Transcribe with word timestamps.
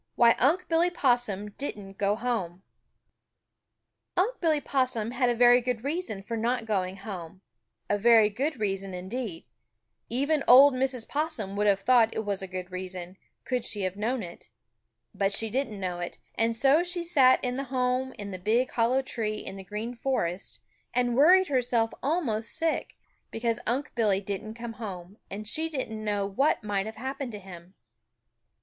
XVI 0.01 0.15
WHY 0.15 0.35
UNC' 0.39 0.67
BILLY 0.67 0.89
POSSUM 0.89 1.49
DIDN'T 1.59 1.95
GO 1.95 2.15
HOME 2.15 2.63
Unc' 4.17 4.41
Billy 4.41 4.59
Possum 4.59 5.11
had 5.11 5.29
a 5.29 5.35
very 5.35 5.61
good 5.61 5.83
reason 5.83 6.23
for 6.23 6.35
not 6.35 6.65
going 6.65 6.95
home, 6.97 7.41
a 7.87 7.99
very 7.99 8.27
good 8.27 8.59
reason, 8.59 8.95
indeed. 8.95 9.45
Even 10.09 10.43
old 10.47 10.73
Mrs. 10.73 11.07
Possum 11.07 11.55
would 11.55 11.67
have 11.67 11.81
thought 11.81 12.15
it 12.15 12.25
was 12.25 12.41
a 12.41 12.47
good 12.47 12.71
reason, 12.71 13.15
could 13.45 13.63
she 13.63 13.83
have 13.83 13.95
known 13.95 14.23
it. 14.23 14.49
But 15.13 15.33
she 15.33 15.51
didn't 15.51 15.79
know 15.79 15.99
it, 15.99 16.17
and 16.33 16.55
so 16.55 16.81
she 16.81 17.03
sat 17.03 17.39
in 17.43 17.57
the 17.57 17.65
home 17.65 18.11
in 18.17 18.31
the 18.31 18.39
big 18.39 18.71
hollow 18.71 19.03
tree 19.03 19.37
in 19.37 19.55
the 19.55 19.63
Green 19.63 19.93
Forest 19.93 20.57
and 20.95 21.15
worried 21.15 21.49
herself 21.49 21.93
almost 22.01 22.57
sick, 22.57 22.97
because 23.29 23.59
Unc' 23.67 23.93
Billy 23.93 24.19
didn't 24.19 24.55
come 24.55 24.73
home, 24.73 25.19
and 25.29 25.47
she 25.47 25.69
didn't 25.69 26.03
know 26.03 26.25
what 26.25 26.63
might 26.63 26.87
have 26.87 26.95
happened 26.95 27.31
to 27.33 27.39
him. 27.39 27.75